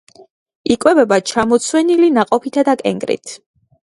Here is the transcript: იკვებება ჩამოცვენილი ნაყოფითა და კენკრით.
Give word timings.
იკვებება 0.75 1.19
ჩამოცვენილი 1.33 2.09
ნაყოფითა 2.15 2.63
და 2.71 2.75
კენკრით. 2.83 3.37